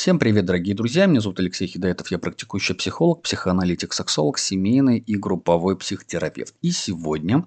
Всем 0.00 0.18
привет, 0.18 0.46
дорогие 0.46 0.74
друзья! 0.74 1.04
Меня 1.04 1.20
зовут 1.20 1.40
Алексей 1.40 1.66
Хидаетов, 1.66 2.10
я 2.10 2.18
практикующий 2.18 2.74
психолог, 2.74 3.20
психоаналитик, 3.20 3.92
сексолог, 3.92 4.38
семейный 4.38 4.96
и 4.96 5.14
групповой 5.14 5.76
психотерапевт. 5.76 6.54
И 6.62 6.70
сегодня 6.70 7.44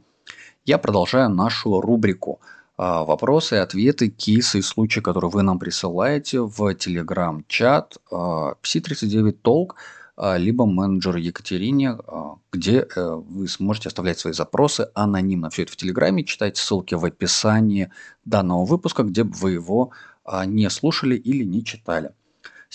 я 0.64 0.78
продолжаю 0.78 1.32
нашу 1.32 1.82
рубрику 1.82 2.42
а, 2.78 3.06
вопросы, 3.06 3.56
ответы, 3.56 4.10
кейсы 4.10 4.60
и 4.60 4.62
случаи, 4.62 5.00
которые 5.00 5.32
вы 5.32 5.42
нам 5.42 5.58
присылаете 5.58 6.42
в 6.42 6.76
телеграм-чат 6.76 7.98
Psi39 8.12 9.36
Talk, 9.44 9.70
а, 10.16 10.38
либо 10.38 10.68
менеджер 10.68 11.16
Екатерине, 11.16 11.98
а, 12.06 12.36
где 12.52 12.86
э, 12.96 13.16
вы 13.16 13.48
сможете 13.48 13.90
оставлять 13.90 14.20
свои 14.20 14.34
запросы 14.34 14.90
анонимно. 14.94 15.50
Все 15.50 15.64
это 15.64 15.72
в 15.72 15.76
Телеграме, 15.76 16.24
читайте 16.24 16.62
ссылки 16.62 16.94
в 16.94 17.04
описании 17.04 17.90
данного 18.26 18.64
выпуска, 18.64 19.02
где 19.02 19.24
бы 19.24 19.34
вы 19.34 19.54
его 19.54 19.90
не 20.46 20.70
слушали 20.70 21.16
или 21.16 21.44
не 21.44 21.66
читали. 21.66 22.12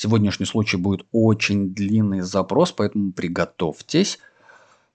Сегодняшний 0.00 0.46
случай 0.46 0.76
будет 0.76 1.04
очень 1.10 1.74
длинный 1.74 2.20
запрос, 2.20 2.70
поэтому 2.70 3.10
приготовьтесь. 3.10 4.20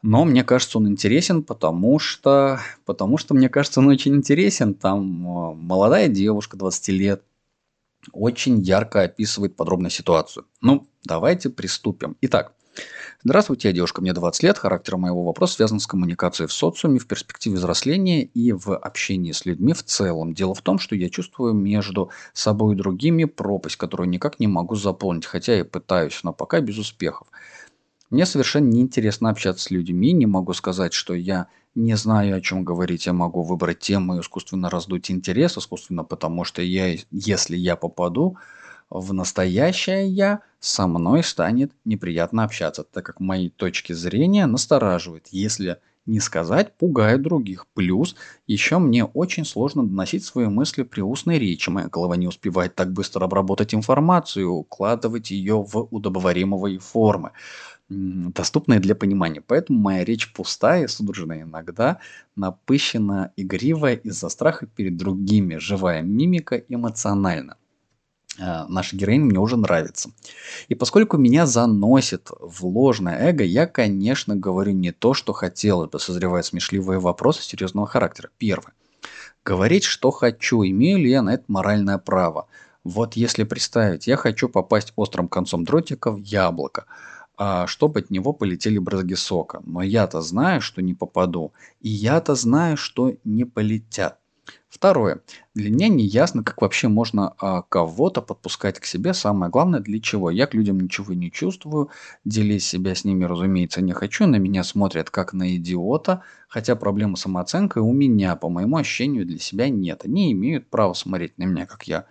Но 0.01 0.23
мне 0.23 0.45
кажется, 0.45 0.77
он 0.77 0.87
интересен, 0.87 1.43
потому 1.43 1.99
что, 1.99 2.61
потому 2.85 3.17
что 3.17 3.33
мне 3.33 3.49
кажется, 3.49 3.81
он 3.81 3.89
очень 3.89 4.15
интересен. 4.15 4.73
Там 4.73 5.27
э, 5.27 5.55
молодая 5.55 6.07
девушка, 6.07 6.55
20 6.55 6.87
лет, 6.87 7.21
очень 8.13 8.61
ярко 8.61 9.01
описывает 9.01 9.57
подробно 9.57 9.89
ситуацию. 9.89 10.45
Ну, 10.61 10.87
давайте 11.03 11.49
приступим. 11.49 12.15
Итак, 12.21 12.53
Здравствуйте, 13.23 13.69
я 13.69 13.73
девушка, 13.73 14.01
мне 14.01 14.11
20 14.13 14.43
лет. 14.43 14.57
Характер 14.57 14.97
моего 14.97 15.23
вопроса 15.23 15.55
связан 15.55 15.79
с 15.79 15.87
коммуникацией 15.87 16.47
в 16.47 16.53
социуме, 16.53 16.99
в 16.99 17.07
перспективе 17.07 17.55
взросления 17.55 18.23
и 18.23 18.51
в 18.51 18.75
общении 18.75 19.31
с 19.31 19.45
людьми 19.45 19.73
в 19.73 19.83
целом. 19.83 20.33
Дело 20.33 20.53
в 20.53 20.61
том, 20.61 20.79
что 20.79 20.95
я 20.95 21.09
чувствую 21.09 21.53
между 21.53 22.09
собой 22.33 22.73
и 22.73 22.77
другими 22.77 23.23
пропасть, 23.25 23.77
которую 23.77 24.09
никак 24.09 24.39
не 24.39 24.47
могу 24.47 24.75
заполнить, 24.75 25.25
хотя 25.25 25.59
и 25.59 25.63
пытаюсь, 25.63 26.19
но 26.23 26.33
пока 26.33 26.59
без 26.59 26.77
успехов. 26.77 27.27
Мне 28.09 28.25
совершенно 28.25 28.67
неинтересно 28.67 29.29
общаться 29.29 29.63
с 29.63 29.71
людьми, 29.71 30.11
не 30.11 30.25
могу 30.25 30.53
сказать, 30.53 30.93
что 30.93 31.13
я 31.13 31.47
не 31.75 31.95
знаю, 31.95 32.37
о 32.37 32.41
чем 32.41 32.63
говорить, 32.63 33.05
я 33.07 33.13
могу 33.13 33.41
выбрать 33.41 33.79
тему 33.79 34.17
и 34.17 34.19
искусственно 34.19 34.69
раздуть 34.69 35.09
интерес, 35.09 35.57
искусственно, 35.57 36.03
потому 36.03 36.43
что 36.43 36.61
я, 36.61 36.95
если 37.09 37.55
я 37.55 37.75
попаду 37.75 38.37
в 38.93 39.11
настоящее 39.11 40.07
я 40.07 40.41
со 40.59 40.85
мной 40.85 41.23
станет 41.23 41.71
неприятно 41.83 42.43
общаться, 42.43 42.83
так 42.83 43.03
как 43.03 43.19
мои 43.19 43.49
точки 43.49 43.91
зрения 43.91 44.45
настораживают, 44.45 45.29
если 45.31 45.79
не 46.05 46.19
сказать, 46.19 46.77
пугает 46.77 47.23
других. 47.23 47.65
Плюс 47.73 48.15
еще 48.45 48.77
мне 48.77 49.05
очень 49.05 49.45
сложно 49.45 49.83
доносить 49.83 50.23
свои 50.25 50.45
мысли 50.45 50.83
при 50.83 51.01
устной 51.01 51.39
речи. 51.39 51.69
Моя 51.69 51.87
голова 51.87 52.17
не 52.17 52.27
успевает 52.27 52.75
так 52.75 52.91
быстро 52.93 53.25
обработать 53.25 53.73
информацию, 53.73 54.51
укладывать 54.51 55.31
ее 55.31 55.63
в 55.63 55.87
удобоваримые 55.89 56.77
формы, 56.77 57.31
доступные 57.89 58.79
для 58.79 58.93
понимания. 58.93 59.41
Поэтому 59.41 59.79
моя 59.79 60.03
речь 60.05 60.31
пустая, 60.33 60.87
судорожная 60.87 61.43
иногда, 61.43 61.97
напыщена, 62.35 63.31
игривая 63.37 63.95
из-за 63.95 64.29
страха 64.29 64.67
перед 64.67 64.97
другими, 64.97 65.55
живая 65.55 66.03
мимика 66.03 66.57
эмоционально. 66.57 67.57
Э, 68.39 68.65
наша 68.67 68.95
героиня 68.95 69.25
мне 69.25 69.39
уже 69.39 69.57
нравится. 69.57 70.11
И 70.67 70.75
поскольку 70.75 71.17
меня 71.17 71.45
заносит 71.45 72.29
в 72.39 72.65
ложное 72.65 73.29
эго, 73.29 73.43
я, 73.43 73.67
конечно, 73.67 74.35
говорю 74.35 74.71
не 74.71 74.91
то, 74.91 75.13
что 75.13 75.33
хотел, 75.33 75.83
это 75.83 75.99
созревают 75.99 76.45
смешливые 76.45 76.99
вопросы 76.99 77.43
серьезного 77.43 77.87
характера. 77.87 78.29
Первое. 78.37 78.73
Говорить, 79.45 79.83
что 79.83 80.11
хочу, 80.11 80.63
имею 80.63 80.99
ли 80.99 81.09
я 81.09 81.21
на 81.21 81.33
это 81.33 81.43
моральное 81.47 81.97
право. 81.97 82.47
Вот 82.83 83.15
если 83.15 83.43
представить, 83.43 84.07
я 84.07 84.17
хочу 84.17 84.49
попасть 84.49 84.93
острым 84.95 85.27
концом 85.27 85.63
дротика 85.63 86.11
в 86.11 86.17
яблоко, 86.17 86.85
а 87.37 87.67
чтобы 87.67 88.01
от 88.01 88.09
него 88.09 88.33
полетели 88.33 88.77
брызги 88.77 89.15
сока. 89.15 89.61
Но 89.65 89.81
я-то 89.81 90.21
знаю, 90.21 90.61
что 90.61 90.81
не 90.81 90.93
попаду, 90.93 91.53
и 91.81 91.89
я-то 91.89 92.35
знаю, 92.35 92.77
что 92.77 93.15
не 93.23 93.45
полетят. 93.45 94.19
Второе. 94.73 95.21
Для 95.53 95.69
меня 95.69 95.87
не 95.87 96.03
ясно, 96.03 96.43
как 96.43 96.59
вообще 96.59 96.87
можно 96.87 97.35
а, 97.37 97.61
кого-то 97.61 98.23
подпускать 98.23 98.79
к 98.79 98.85
себе. 98.85 99.13
Самое 99.13 99.51
главное, 99.51 99.81
для 99.81 100.01
чего. 100.01 100.31
Я 100.31 100.47
к 100.47 100.55
людям 100.55 100.79
ничего 100.79 101.13
не 101.13 101.31
чувствую, 101.31 101.91
делить 102.25 102.63
себя 102.63 102.95
с 102.95 103.05
ними, 103.05 103.23
разумеется, 103.25 103.83
не 103.83 103.93
хочу. 103.93 104.25
На 104.25 104.37
меня 104.37 104.63
смотрят 104.63 105.11
как 105.11 105.33
на 105.33 105.55
идиота, 105.55 106.23
хотя 106.47 106.75
проблемы 106.75 107.17
самооценкой 107.17 107.83
у 107.83 107.93
меня, 107.93 108.35
по 108.35 108.49
моему 108.49 108.77
ощущению, 108.77 109.27
для 109.27 109.37
себя 109.37 109.69
нет. 109.69 110.05
Они 110.05 110.31
имеют 110.31 110.67
право 110.71 110.93
смотреть 110.93 111.37
на 111.37 111.43
меня, 111.43 111.67
как 111.67 111.83
я 111.83 112.07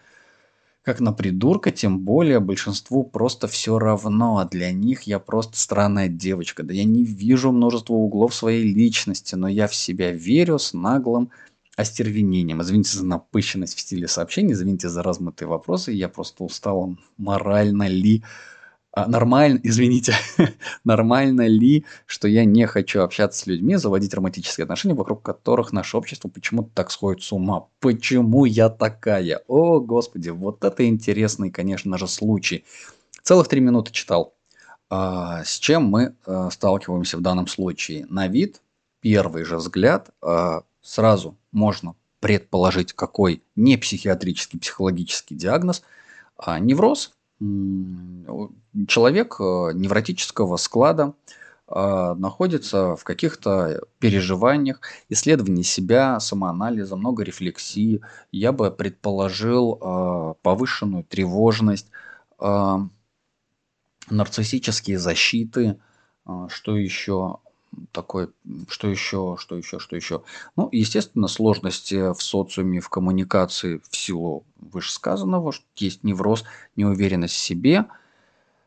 как 0.85 1.01
на 1.01 1.13
придурка, 1.13 1.71
тем 1.71 2.01
более 2.01 2.41
большинству 2.41 3.05
просто 3.05 3.47
все 3.47 3.79
равно, 3.79 4.39
а 4.39 4.45
для 4.45 4.73
них 4.73 5.03
я 5.03 5.19
просто 5.19 5.57
странная 5.57 6.09
девочка. 6.09 6.63
Да 6.63 6.75
я 6.75 6.85
не 6.85 7.05
вижу 7.05 7.53
множество 7.53 7.95
углов 7.95 8.35
своей 8.35 8.73
личности, 8.73 9.35
но 9.37 9.49
я 9.49 9.69
в 9.69 9.75
себя 9.75 10.11
верю 10.13 10.59
с 10.59 10.73
наглым 10.73 11.31
остервенением. 11.77 12.63
Извините 12.63 12.97
за 12.97 13.07
напыщенность 13.07 13.77
в 13.77 13.81
стиле 13.81 14.09
сообщений, 14.09 14.53
извините 14.53 14.89
за 14.89 15.03
размытые 15.03 15.49
вопросы. 15.49 15.93
Я 15.93 16.09
просто 16.09 16.45
устал. 16.45 16.97
Морально 17.17 17.89
ли 17.89 18.23
а, 18.95 19.09
нормально, 19.09 19.59
извините, 19.63 20.15
нормально 20.85 21.47
ли, 21.47 21.87
что 22.05 22.29
я 22.29 22.45
не 22.45 22.67
хочу 22.67 23.01
общаться 23.01 23.41
с 23.41 23.47
людьми, 23.47 23.77
заводить 23.77 24.13
романтические 24.13 24.65
отношения, 24.65 24.95
вокруг 24.95 25.23
которых 25.23 25.73
наше 25.73 25.97
общество 25.97 26.29
почему-то 26.29 26.71
так 26.75 26.91
сходит 26.91 27.23
с 27.23 27.33
ума? 27.33 27.69
Почему 27.81 28.45
я 28.45 28.69
такая? 28.69 29.41
О, 29.49 29.81
господи, 29.81 30.29
вот 30.29 30.63
это 30.63 30.87
интересный, 30.87 31.51
конечно 31.51 31.97
же, 31.97 32.07
случай. 32.07 32.67
Целых 33.23 33.49
три 33.49 33.61
минуты 33.61 33.93
читал. 33.93 34.35
А, 34.91 35.43
с 35.43 35.59
чем 35.59 35.85
мы 35.85 36.15
а, 36.27 36.51
сталкиваемся 36.51 37.17
в 37.17 37.23
данном 37.23 37.47
случае? 37.47 38.05
На 38.11 38.29
вид, 38.29 38.61
первый 39.01 39.45
же 39.45 39.57
взгляд, 39.57 40.11
а, 40.21 40.65
сразу 40.83 41.37
можно 41.51 41.95
предположить, 42.21 42.93
какой 42.93 43.43
не 43.57 43.77
психиатрический, 43.77 44.59
психологический 44.59 45.35
диагноз, 45.35 45.83
а 46.37 46.59
невроз, 46.59 47.13
человек 48.87 49.37
э, 49.41 49.73
невротического 49.75 50.57
склада 50.57 51.15
э, 51.67 52.15
находится 52.17 52.95
в 52.95 53.05
каких-то 53.05 53.83
переживаниях, 53.99 54.81
исследовании 55.09 55.63
себя, 55.63 56.21
самоанализа, 56.21 56.97
много 56.97 57.25
рефлексии. 57.25 58.01
Я 58.31 58.53
бы 58.53 58.71
предположил 58.71 59.79
э, 59.81 60.35
повышенную 60.43 61.05
тревожность, 61.05 61.89
нарциссические 64.11 64.99
защиты, 64.99 65.79
что 66.49 66.77
еще 66.77 67.39
такой, 67.93 68.31
что 68.69 68.89
еще, 68.89 69.37
что 69.39 69.57
еще, 69.57 69.79
что 69.79 69.97
еще. 69.97 70.23
Ну, 70.57 70.69
естественно, 70.73 71.29
сложности 71.29 72.13
в 72.13 72.23
социуме, 72.23 72.81
в 72.81 72.89
коммуникации 72.89 73.81
в 73.89 73.97
силу 73.97 74.45
вышесказанного, 74.61 75.53
что 75.53 75.65
есть 75.77 76.05
невроз, 76.05 76.45
неуверенность 76.77 77.35
в 77.35 77.39
себе. 77.39 77.87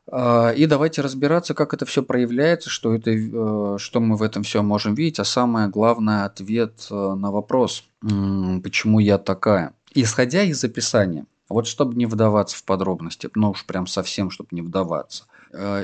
А, 0.07 0.51
и 0.51 0.65
давайте 0.65 1.01
разбираться, 1.01 1.53
как 1.53 1.73
это 1.73 1.85
все 1.85 2.03
проявляется, 2.03 2.69
что, 2.69 2.93
это, 2.93 3.11
э, 3.11 3.77
что 3.79 3.99
мы 3.99 4.17
в 4.17 4.21
этом 4.21 4.43
все 4.43 4.61
можем 4.61 4.93
видеть, 4.93 5.19
а 5.19 5.25
самое 5.25 5.67
главное 5.67 6.25
ответ 6.25 6.87
э, 6.91 6.93
на 6.93 7.31
вопрос, 7.31 7.85
почему 8.01 8.99
я 8.99 9.17
такая. 9.17 9.73
Исходя 9.95 10.43
из 10.43 10.63
описания, 10.63 11.25
вот 11.49 11.67
чтобы 11.67 11.95
не 11.95 12.05
вдаваться 12.05 12.57
в 12.57 12.63
подробности, 12.63 13.29
ну 13.33 13.51
уж 13.51 13.65
прям 13.65 13.87
совсем, 13.87 14.29
чтобы 14.29 14.49
не 14.51 14.61
вдаваться, 14.61 15.25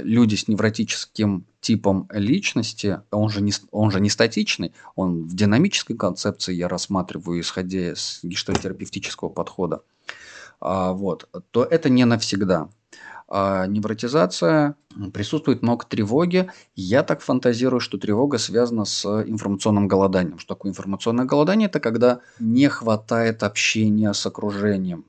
люди 0.03 0.35
с 0.35 0.47
невротическим 0.47 1.45
типом 1.61 2.07
личности, 2.11 3.01
он 3.11 3.29
же, 3.29 3.41
не, 3.41 3.53
он 3.71 3.91
же 3.91 3.99
не 4.01 4.09
статичный, 4.09 4.73
он 4.95 5.23
в 5.23 5.35
динамической 5.35 5.95
концепции 5.95 6.53
я 6.53 6.67
рассматриваю, 6.67 7.39
исходя 7.39 7.93
из 7.93 8.19
гештальтерапевтического 8.23 9.29
подхода, 9.29 9.81
а, 10.59 10.93
вот, 10.93 11.29
то 11.51 11.63
это 11.63 11.90
не 11.90 12.05
навсегда. 12.05 12.69
А 13.34 13.66
невротизация, 13.66 14.75
присутствует 15.13 15.61
много 15.61 15.85
тревоги. 15.85 16.49
Я 16.75 17.01
так 17.01 17.22
фантазирую, 17.22 17.79
что 17.79 17.97
тревога 17.97 18.37
связана 18.37 18.84
с 18.84 19.05
информационным 19.05 19.87
голоданием. 19.87 20.37
Что 20.37 20.55
такое 20.55 20.72
информационное 20.72 21.23
голодание? 21.23 21.69
Это 21.69 21.79
когда 21.79 22.19
не 22.40 22.67
хватает 22.67 23.43
общения 23.43 24.11
с 24.11 24.25
окружением 24.25 25.05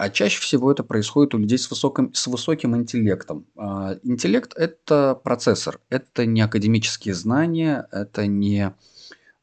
а 0.00 0.08
чаще 0.08 0.40
всего 0.40 0.72
это 0.72 0.82
происходит 0.82 1.34
у 1.34 1.38
людей 1.38 1.58
с 1.58 1.68
высоким, 1.68 2.14
с 2.14 2.26
высоким 2.26 2.74
интеллектом. 2.74 3.44
А, 3.54 3.98
интеллект– 4.02 4.54
это 4.56 5.14
процессор, 5.22 5.78
это 5.90 6.24
не 6.24 6.40
академические 6.40 7.12
знания, 7.12 7.86
это 7.92 8.26
не 8.26 8.72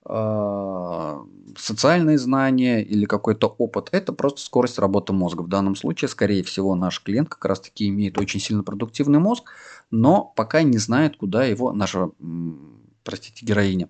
а, 0.03 1.21
социальные 1.55 2.17
знания 2.17 2.83
или 2.83 3.05
какой-то 3.05 3.53
опыт, 3.55 3.89
это 3.91 4.13
просто 4.13 4.41
скорость 4.41 4.79
работы 4.79 5.13
мозга. 5.13 5.43
В 5.43 5.47
данном 5.47 5.75
случае, 5.75 6.09
скорее 6.09 6.41
всего, 6.41 6.73
наш 6.73 7.03
клиент 7.03 7.29
как 7.29 7.45
раз-таки 7.45 7.87
имеет 7.89 8.17
очень 8.17 8.39
сильно 8.39 8.63
продуктивный 8.63 9.19
мозг, 9.19 9.51
но 9.91 10.33
пока 10.35 10.63
не 10.63 10.79
знает, 10.79 11.17
куда 11.17 11.45
его, 11.45 11.71
наша, 11.71 12.09
простите, 13.03 13.45
героиня, 13.45 13.89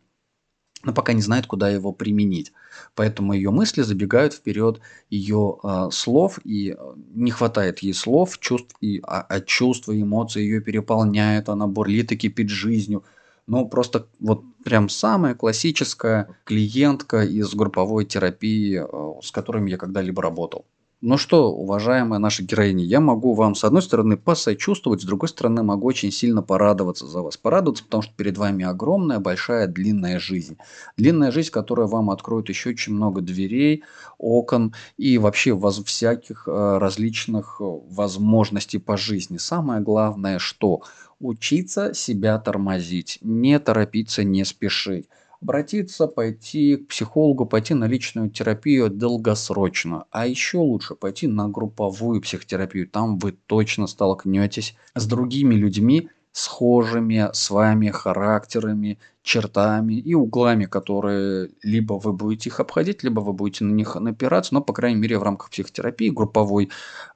но 0.84 0.94
пока 0.94 1.14
не 1.14 1.22
знает, 1.22 1.48
куда 1.48 1.70
его 1.70 1.92
применить. 1.92 2.54
Поэтому 2.96 3.34
ее 3.34 3.52
мысли 3.52 3.82
забегают 3.82 4.34
вперед 4.34 4.80
ее 5.10 5.58
э, 5.64 5.90
слов, 5.92 6.40
и 6.44 6.76
э, 6.78 6.94
не 7.14 7.32
хватает 7.32 7.80
ей 7.80 7.94
слов, 7.94 8.38
чувств, 8.40 8.76
и, 8.82 9.00
а, 9.04 9.22
а 9.22 9.42
чувства, 9.42 10.00
эмоции 10.00 10.42
ее 10.42 10.62
переполняют, 10.62 11.50
она 11.50 11.68
бурлит 11.68 12.12
и 12.12 12.18
кипит 12.18 12.50
жизнью. 12.50 13.04
Ну, 13.48 13.68
просто 13.68 14.08
вот 14.20 14.44
прям 14.64 14.90
самая 14.90 15.34
классическая 15.34 16.36
клиентка 16.44 17.24
из 17.24 17.54
групповой 17.54 18.06
терапии, 18.06 18.82
э, 18.82 19.22
с 19.22 19.32
которыми 19.32 19.72
я 19.72 19.78
когда-либо 19.78 20.22
работал. 20.22 20.66
Ну 21.00 21.18
что, 21.18 21.54
уважаемая 21.54 22.20
наша 22.20 22.42
героиня, 22.42 22.84
я 22.84 23.00
могу 23.00 23.36
вам 23.36 23.54
с 23.54 23.64
одной 23.64 23.84
стороны 23.84 24.18
посочувствовать, 24.18 25.04
с 25.04 25.06
другой 25.06 25.30
стороны 25.30 25.62
могу 25.62 25.86
очень 25.86 26.12
сильно 26.12 26.42
порадоваться 26.42 27.06
за 27.06 27.22
вас. 27.22 27.38
Порадоваться, 27.38 27.84
потому 27.84 28.02
что 28.02 28.16
перед 28.16 28.36
вами 28.40 28.66
огромная, 28.66 29.20
большая, 29.20 29.68
длинная 29.68 30.18
жизнь. 30.18 30.58
Длинная 30.98 31.30
жизнь, 31.30 31.52
которая 31.52 31.86
вам 31.86 32.10
откроет 32.10 32.50
еще 32.50 32.70
очень 32.72 32.94
много 32.94 33.22
дверей, 33.22 33.84
окон 34.18 34.74
и 34.98 35.20
вообще 35.20 35.54
воз, 35.54 35.84
всяких 35.84 36.48
э, 36.48 36.78
различных 36.80 37.58
э, 37.60 37.64
возможностей 37.64 38.80
по 38.80 38.98
жизни. 38.98 39.38
Самое 39.38 39.82
главное, 39.82 40.40
что 40.40 40.82
учиться 41.20 41.94
себя 41.94 42.40
тормозить, 42.40 43.20
не 43.22 43.60
торопиться, 43.60 44.24
не 44.24 44.44
спешить 44.44 45.08
обратиться, 45.42 46.08
пойти 46.08 46.78
к 46.78 46.88
психологу, 46.88 47.46
пойти 47.46 47.74
на 47.74 47.86
личную 47.86 48.30
терапию 48.30 48.90
долгосрочно. 48.90 50.06
А 50.12 50.28
еще 50.28 50.58
лучше 50.58 50.96
пойти 50.96 51.28
на 51.28 51.48
групповую 51.50 52.22
психотерапию. 52.22 52.88
Там 52.88 53.18
вы 53.18 53.32
точно 53.32 53.88
столкнетесь 53.88 54.76
с 54.96 55.06
другими 55.06 55.56
людьми, 55.56 56.10
схожими 56.32 57.30
с 57.34 57.50
вами 57.50 57.90
характерами, 57.90 59.00
чертами 59.24 59.96
и 59.96 60.14
углами, 60.14 60.66
которые 60.66 61.50
либо 61.64 61.94
вы 61.94 62.14
будете 62.14 62.50
их 62.50 62.60
обходить, 62.60 63.04
либо 63.04 63.22
вы 63.22 63.34
будете 63.34 63.66
на 63.66 63.72
них 63.72 63.96
напираться, 63.96 64.54
но, 64.54 64.62
по 64.62 64.72
крайней 64.72 65.00
мере, 65.00 65.18
в 65.18 65.24
рамках 65.24 65.50
психотерапии, 65.50 66.10
групповой 66.10 66.70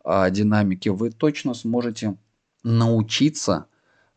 а, 0.03 0.29
динамики 0.29 0.89
вы 0.89 1.11
точно 1.11 1.53
сможете 1.53 2.17
научиться 2.63 3.67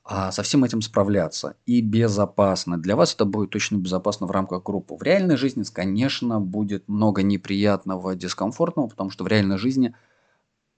а, 0.06 0.32
со 0.32 0.42
всем 0.42 0.64
этим 0.64 0.82
справляться 0.82 1.56
и 1.64 1.80
безопасно. 1.80 2.76
Для 2.76 2.94
вас 2.94 3.14
это 3.14 3.24
будет 3.24 3.50
точно 3.50 3.76
безопасно 3.76 4.26
в 4.26 4.30
рамках 4.30 4.62
группы. 4.62 4.94
В 4.94 5.02
реальной 5.02 5.38
жизни, 5.38 5.64
конечно, 5.72 6.40
будет 6.40 6.86
много 6.88 7.22
неприятного, 7.22 8.14
дискомфортного, 8.14 8.88
потому 8.88 9.08
что 9.08 9.24
в 9.24 9.28
реальной 9.28 9.56
жизни 9.56 9.94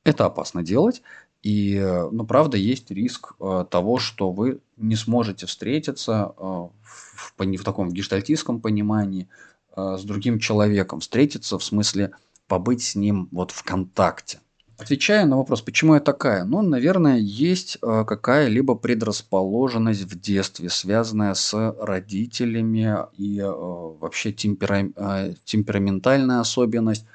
это 0.05 0.27
опасно 0.27 0.63
делать. 0.63 1.03
И, 1.43 1.81
ну, 2.13 2.25
правда, 2.25 2.57
есть 2.57 2.91
риск 2.91 3.35
э, 3.41 3.67
того, 3.69 3.99
что 3.99 4.31
вы 4.31 4.61
не 4.77 4.97
сможете 4.97 5.47
встретиться 5.47 6.33
э, 6.37 6.43
в, 6.43 6.71
в, 6.83 7.35
в 7.37 7.65
таком 7.65 7.91
гештальтистском 7.91 8.61
понимании 8.61 9.29
э, 9.77 9.97
с 9.99 10.05
другим 10.05 10.39
человеком. 10.39 11.01
Встретиться 11.01 11.59
в 11.59 11.65
смысле 11.65 12.13
побыть 12.47 12.83
с 12.83 12.95
ним 12.95 13.29
вот 13.33 13.51
в 13.51 13.63
контакте. 13.65 14.39
Отвечая 14.79 15.25
на 15.25 15.39
вопрос, 15.39 15.63
почему 15.63 15.95
я 15.95 16.01
такая, 16.01 16.45
ну, 16.45 16.61
наверное, 16.61 17.17
есть 17.17 17.79
э, 17.81 18.05
какая-либо 18.07 18.75
предрасположенность 18.75 20.03
в 20.03 20.21
детстве, 20.21 20.69
связанная 20.69 21.33
с 21.33 21.75
родителями 21.81 22.95
и 23.17 23.41
э, 23.41 23.47
вообще 23.49 24.33
темпера... 24.33 24.87
э, 24.95 25.35
темпераментальная 25.45 26.41
особенность 26.41 27.07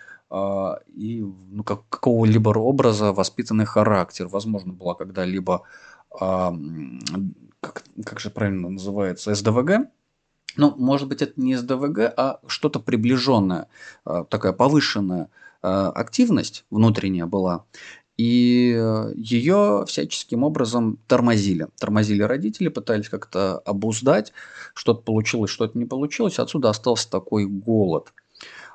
и 0.96 1.26
ну, 1.50 1.64
как, 1.64 1.82
какого-либо 1.90 2.50
образа 2.58 3.12
воспитанный 3.12 3.66
характер. 3.66 4.28
Возможно, 4.28 4.72
была 4.72 4.96
когда-либо, 4.96 5.64
э, 6.20 6.52
как, 7.60 7.84
как 8.04 8.20
же 8.20 8.32
правильно 8.32 8.70
называется, 8.70 9.36
СДВГ, 9.36 9.88
ну, 10.58 10.74
может 10.78 11.08
быть, 11.08 11.22
это 11.22 11.40
не 11.40 11.56
СДВГ, 11.56 12.14
а 12.18 12.40
что-то 12.48 12.80
приближенное, 12.80 13.68
такая 14.04 14.52
повышенная 14.52 15.24
Э, 15.24 15.28
активность 15.62 16.66
внутренняя 16.70 17.26
была, 17.26 17.66
и 18.22 18.76
э, 18.78 19.14
ее 19.16 19.84
всяческим 19.88 20.44
образом 20.44 21.00
тормозили. 21.08 21.68
Тормозили 21.80 22.22
родители, 22.22 22.68
пытались 22.68 23.10
как-то 23.10 23.58
обуздать, 23.60 24.32
что-то 24.76 25.02
получилось, 25.02 25.50
что-то 25.50 25.76
не 25.76 25.86
получилось, 25.86 26.38
отсюда 26.38 26.70
остался 26.70 27.10
такой 27.10 27.46
голод. 27.48 28.14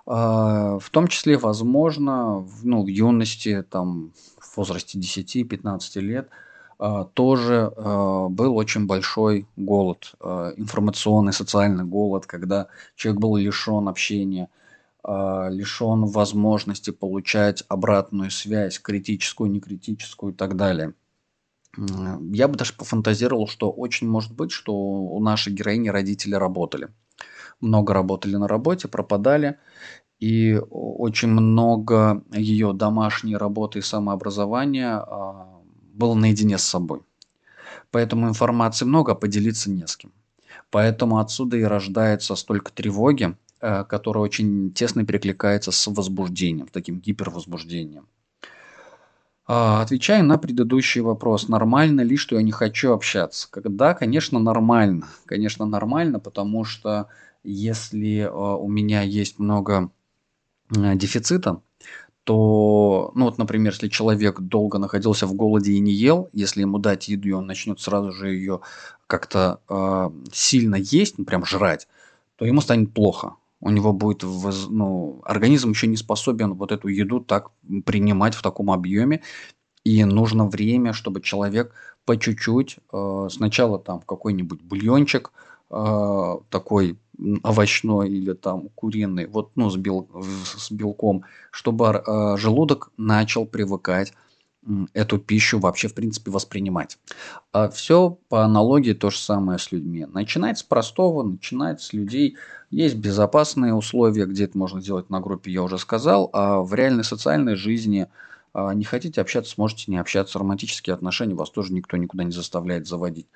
А, 0.05 0.81
в 0.81 0.91
том 0.91 1.07
числе, 1.07 1.39
возможно, 1.39 2.45
ну, 2.65 2.83
в 2.83 2.89
юности, 2.89 3.65
там, 3.71 4.13
в 4.41 4.57
возрасте 4.57 4.99
10-15 4.99 6.01
лет, 6.01 6.29
а, 6.81 7.05
тоже 7.05 7.73
а, 7.77 8.29
был 8.29 8.57
очень 8.57 8.87
большой 8.87 9.47
голод, 9.55 10.15
информационный, 10.57 11.33
социальный 11.33 11.85
голод, 11.85 12.27
когда 12.27 12.67
человек 12.97 13.21
был 13.21 13.37
лишен 13.37 13.87
общения– 13.87 14.49
лишен 15.07 16.05
возможности 16.07 16.91
получать 16.91 17.63
обратную 17.69 18.31
связь, 18.31 18.81
критическую, 18.81 19.51
некритическую 19.51 20.33
и 20.33 20.37
так 20.37 20.57
далее. 20.57 20.95
Я 21.79 22.49
бы 22.49 22.57
даже 22.57 22.73
пофантазировал, 22.73 23.47
что 23.47 23.71
очень 23.71 24.09
может 24.09 24.35
быть, 24.35 24.51
что 24.51 24.75
у 24.75 25.21
нашей 25.21 25.53
героини 25.53 25.91
родители 25.91 26.35
работали. 26.35 26.89
Много 27.61 27.95
работали 27.95 28.37
на 28.37 28.49
работе, 28.49 28.89
пропадали, 28.89 29.59
и 30.19 30.61
очень 30.71 31.29
много 31.29 32.25
ее 32.33 32.73
домашней 32.73 33.37
работы 33.37 33.81
и 33.81 33.83
самообразования 33.83 34.97
а, 34.97 35.61
было 35.93 36.15
наедине 36.15 36.57
с 36.59 36.65
собой. 36.65 37.03
Поэтому 37.91 38.29
информации 38.29 38.87
много, 38.87 39.13
а 39.13 39.15
поделиться 39.15 39.71
не 39.71 39.87
с 39.87 39.97
кем. 39.97 40.13
Поэтому 40.71 41.19
отсюда 41.19 41.59
и 41.59 41.63
рождается 41.63 42.35
столько 42.35 42.73
тревоги, 42.73 43.37
которая 43.61 44.25
очень 44.25 44.73
тесно 44.73 45.05
перекликается 45.07 45.73
с 45.73 45.87
возбуждением, 45.87 46.69
таким 46.73 47.01
гипервозбуждением. 47.01 48.07
А, 49.49 49.83
отвечая 49.83 50.23
на 50.23 50.39
предыдущий 50.39 51.01
вопрос, 51.01 51.49
нормально 51.49 52.01
ли, 52.01 52.17
что 52.17 52.37
я 52.37 52.43
не 52.43 52.51
хочу 52.51 52.93
общаться? 52.93 53.49
Да, 53.55 53.95
конечно, 53.95 54.41
нормально. 54.41 55.07
Конечно, 55.25 55.67
нормально, 55.67 56.19
потому 56.19 56.65
что 56.65 57.09
если 57.45 58.23
э, 58.23 58.29
у 58.29 58.69
меня 58.69 59.03
есть 59.03 59.39
много 59.39 59.91
э, 60.75 60.97
дефицита, 60.97 61.61
то, 62.25 63.13
ну 63.15 63.27
вот, 63.27 63.39
например, 63.39 63.73
если 63.73 63.87
человек 63.87 64.41
долго 64.41 64.79
находился 64.79 65.29
в 65.29 65.35
голоде 65.35 65.73
и 65.73 65.79
не 65.79 65.93
ел, 65.93 66.29
если 66.33 66.63
ему 66.63 66.79
дать 66.79 67.07
еду, 67.07 67.29
и 67.29 67.33
он 67.33 67.47
начнет 67.47 67.81
сразу 67.81 68.11
же 68.11 68.31
ее 68.31 68.63
как-то 69.07 69.61
э, 69.69 70.11
сильно 70.33 70.75
есть, 70.75 71.19
ну 71.19 71.25
прям 71.25 71.47
жрать, 71.47 71.87
то 72.35 72.45
ему 72.45 72.61
станет 72.61 72.93
плохо 72.93 73.37
у 73.61 73.71
него 73.71 73.93
будет, 73.93 74.23
ну, 74.23 75.21
организм 75.25 75.71
еще 75.71 75.87
не 75.87 75.97
способен 75.97 76.55
вот 76.55 76.73
эту 76.73 76.89
еду 76.89 77.21
так 77.21 77.51
принимать 77.85 78.35
в 78.35 78.43
таком 78.43 78.71
объеме, 78.71 79.23
и 79.85 80.05
нужно 80.05 80.47
время, 80.47 80.93
чтобы 80.93 81.21
человек 81.21 81.73
по 82.05 82.17
чуть-чуть, 82.17 82.79
э, 82.93 83.29
сначала 83.31 83.79
там 83.79 84.01
какой-нибудь 84.01 84.61
бульончик 84.63 85.33
э, 85.71 86.37
такой 86.51 86.99
овощной 87.43 88.11
или 88.11 88.33
там 88.35 88.69
куриный, 88.75 89.27
вот, 89.27 89.53
ну, 89.57 89.71
с, 89.71 89.77
бел, 89.77 90.09
с 90.23 90.71
белком, 90.71 91.25
чтобы 91.51 91.87
э, 91.87 92.37
желудок 92.37 92.91
начал 92.97 93.47
привыкать 93.47 94.13
эту 94.93 95.19
пищу 95.19 95.59
вообще, 95.59 95.89
в 95.89 95.95
принципе, 95.95 96.31
воспринимать. 96.31 96.99
А 97.53 97.69
все 97.69 98.19
по 98.29 98.45
аналогии 98.45 98.93
то 98.93 99.11
же 99.11 99.19
самое 99.19 99.59
с 99.59 99.73
людьми. 99.73 100.07
Начинать 100.07 100.59
с 100.59 100.63
простого, 100.63 101.23
начинать 101.23 101.81
с 101.81 101.93
людей. 101.93 102.37
Есть 102.71 102.97
безопасные 102.97 103.75
условия, 103.75 104.27
где 104.27 104.45
это 104.45 104.59
можно 104.59 104.81
сделать 104.81 105.11
на 105.11 105.21
группе, 105.21 105.53
я 105.53 105.63
уже 105.63 105.79
сказал. 105.79 106.31
А 106.33 106.61
в 106.61 106.75
реальной 106.75 107.05
социальной 107.05 107.55
жизни 107.55 108.09
а, 108.53 108.75
не 108.75 108.85
хотите 108.85 109.21
общаться, 109.21 109.53
сможете 109.53 109.91
не 109.91 109.99
общаться. 109.99 110.39
Романтические 110.39 110.95
отношения 110.95 111.35
вас 111.35 111.51
тоже 111.51 111.73
никто 111.73 111.97
никуда 111.97 112.25
не 112.25 112.33
заставляет 112.33 112.87
заводить. 112.87 113.29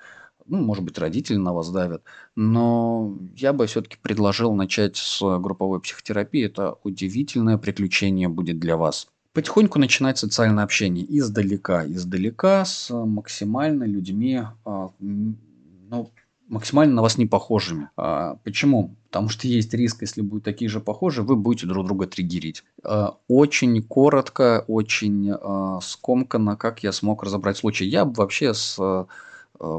Ну, 0.47 0.57
может 0.57 0.83
быть, 0.83 0.97
родители 0.97 1.37
на 1.37 1.53
вас 1.53 1.69
давят. 1.69 2.03
Но 2.35 3.17
я 3.35 3.53
бы 3.53 3.67
все-таки 3.67 3.97
предложил 4.01 4.53
начать 4.53 4.97
с 4.97 5.21
групповой 5.39 5.79
психотерапии. 5.79 6.45
Это 6.45 6.75
удивительное 6.83 7.57
приключение 7.57 8.27
будет 8.27 8.59
для 8.59 8.75
вас 8.75 9.07
потихоньку 9.33 9.79
начинать 9.79 10.17
социальное 10.17 10.63
общение 10.63 11.05
издалека, 11.07 11.85
издалека 11.85 12.65
с 12.65 12.93
максимально 12.93 13.83
людьми, 13.85 14.41
а, 14.65 14.89
ну, 14.99 16.11
максимально 16.47 16.95
на 16.95 17.01
вас 17.01 17.17
не 17.17 17.25
похожими. 17.25 17.89
А, 17.95 18.35
почему? 18.43 18.95
Потому 19.09 19.29
что 19.29 19.47
есть 19.47 19.73
риск, 19.73 20.01
если 20.01 20.21
будут 20.21 20.43
такие 20.43 20.69
же 20.69 20.79
похожие, 20.79 21.25
вы 21.25 21.35
будете 21.35 21.67
друг 21.67 21.85
друга 21.85 22.07
триггерить. 22.07 22.63
А, 22.83 23.17
очень 23.27 23.81
коротко, 23.81 24.65
очень 24.67 25.33
скомканно, 25.81 26.55
как 26.55 26.83
я 26.83 26.91
смог 26.91 27.23
разобрать 27.23 27.57
случай. 27.57 27.85
Я 27.85 28.05
бы 28.05 28.13
вообще 28.15 28.53
с, 28.53 28.77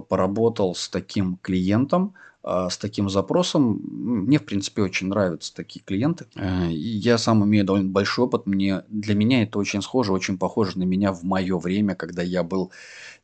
поработал 0.09 0.75
с 0.75 0.89
таким 0.89 1.39
клиентом, 1.43 2.15
а, 2.45 2.71
с 2.71 2.77
таким 2.77 3.09
запросом. 3.09 3.81
Мне, 3.85 4.39
в 4.39 4.45
принципе, 4.45 4.83
очень 4.83 5.07
нравятся 5.07 5.55
такие 5.55 5.85
клиенты. 5.85 6.27
Э, 6.35 6.69
я 6.71 7.17
сам 7.17 7.45
имею 7.45 7.65
довольно 7.65 7.91
большой 7.91 8.25
опыт. 8.25 8.47
Мне, 8.47 8.83
для 8.89 9.15
меня 9.15 9.45
это 9.45 9.61
очень 9.61 9.81
схоже, 9.81 10.13
очень 10.13 10.39
похоже 10.39 10.79
на 10.79 10.83
меня 10.83 11.13
в 11.13 11.23
мое 11.23 11.57
время, 11.57 11.95
когда 11.95 12.23
я 12.23 12.43
был 12.43 12.73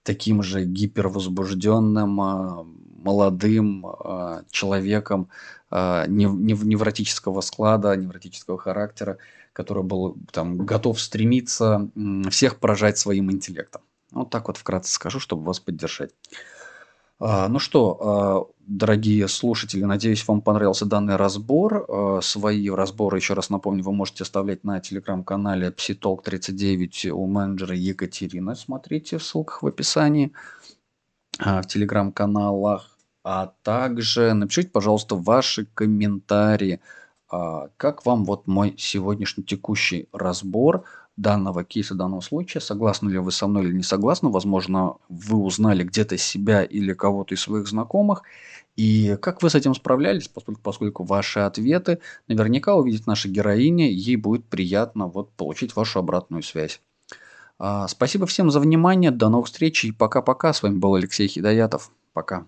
таким 0.05 0.43
же 0.45 0.65
гипервозбужденным, 0.65 2.09
молодым 3.03 3.87
э, 3.87 4.43
человеком 4.53 5.29
э, 5.73 6.05
невротического 6.07 7.41
склада, 7.41 7.97
невротического 7.97 8.57
характера, 8.57 9.19
который 9.53 9.83
был 9.83 10.17
там 10.31 10.59
готов 10.59 11.01
стремиться 11.01 11.91
всех 12.31 12.59
поражать 12.61 12.99
своим 12.99 13.33
интеллектом. 13.33 13.83
Вот 14.13 14.31
так 14.31 14.49
вот 14.49 14.57
вкратце 14.57 14.93
скажу, 14.93 15.21
чтобы 15.21 15.45
вас 15.45 15.61
поддержать. 15.61 16.13
А, 17.21 17.49
ну 17.49 17.59
что, 17.59 17.99
а, 18.01 18.47
дорогие 18.61 19.27
слушатели, 19.27 19.83
надеюсь, 19.83 20.27
вам 20.29 20.41
понравился 20.41 20.87
данный 20.87 21.17
разбор. 21.17 21.85
А, 21.89 22.21
свои 22.23 22.71
разборы, 22.71 23.19
еще 23.19 23.35
раз 23.35 23.51
напомню, 23.51 23.83
вы 23.83 23.93
можете 23.93 24.23
оставлять 24.23 24.63
на 24.65 24.79
телеграм-канале 24.81 25.71
psitalk39 25.71 27.11
у 27.11 27.27
менеджера 27.27 27.75
Екатерины. 27.75 28.55
Смотрите 28.55 29.19
в 29.19 29.25
ссылках 29.25 29.63
в 29.63 29.67
описании 29.67 30.33
в 31.39 31.63
телеграм-каналах. 31.65 32.97
А 33.25 33.53
также 33.63 34.33
напишите, 34.33 34.71
пожалуйста, 34.71 35.15
ваши 35.15 35.67
комментарии. 35.67 36.81
Как 37.29 38.07
вам 38.07 38.25
вот 38.25 38.47
мой 38.47 38.75
сегодняшний 38.79 39.45
текущий 39.45 40.09
разбор? 40.13 40.85
Данного 41.19 41.65
кейса, 41.65 41.95
данного 41.95 42.21
случая, 42.21 42.61
согласны 42.61 43.11
ли 43.11 43.19
вы 43.19 43.33
со 43.33 43.47
мной 43.47 43.65
или 43.65 43.73
не 43.75 43.83
согласны. 43.83 44.31
Возможно, 44.31 44.95
вы 45.09 45.39
узнали 45.39 45.83
где-то 45.83 46.17
себя 46.17 46.63
или 46.63 46.95
кого-то 46.95 47.35
из 47.35 47.41
своих 47.41 47.67
знакомых. 47.67 48.23
И 48.77 49.19
как 49.21 49.43
вы 49.43 49.51
с 49.51 49.57
этим 49.57 49.75
справлялись, 49.75 50.29
поскольку, 50.29 50.61
поскольку 50.63 51.05
ваши 51.05 51.41
ответы 51.41 51.99
наверняка 52.29 52.77
увидит 52.77 53.07
наша 53.09 53.29
героиня, 53.29 53.91
ей 53.91 54.17
будет 54.17 54.45
приятно 54.45 55.09
вот 55.09 55.33
получить 55.33 55.75
вашу 55.75 55.99
обратную 55.99 56.45
связь. 56.45 56.81
А, 57.59 57.89
спасибо 57.89 58.27
всем 58.27 58.51
за 58.53 58.61
внимание, 58.61 59.11
до 59.11 59.29
новых 59.29 59.47
встреч 59.47 59.85
и 59.85 59.91
пока-пока. 59.91 60.53
С 60.53 60.63
вами 60.63 60.79
был 60.79 60.95
Алексей 60.95 61.27
Хидоятов. 61.27 61.91
Пока. 62.13 62.47